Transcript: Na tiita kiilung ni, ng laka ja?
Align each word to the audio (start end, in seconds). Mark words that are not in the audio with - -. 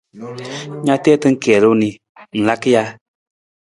Na 0.85 0.93
tiita 1.03 1.29
kiilung 1.41 1.77
ni, 1.81 1.89
ng 2.33 2.43
laka 2.47 2.67
ja? 2.73 2.83